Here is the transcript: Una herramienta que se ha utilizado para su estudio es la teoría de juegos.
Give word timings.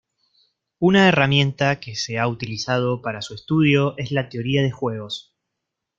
Una 0.79 1.07
herramienta 1.07 1.79
que 1.79 1.95
se 1.95 2.17
ha 2.17 2.27
utilizado 2.27 3.03
para 3.03 3.21
su 3.21 3.35
estudio 3.35 3.95
es 3.99 4.09
la 4.11 4.29
teoría 4.29 4.63
de 4.63 4.71
juegos. 4.71 5.35